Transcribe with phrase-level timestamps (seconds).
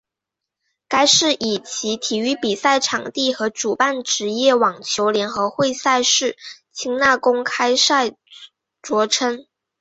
[0.87, 6.37] 该市以其体育比赛场地和主办职业网球联合会赛事
[6.71, 8.15] 清奈公开赛
[8.81, 9.45] 着称。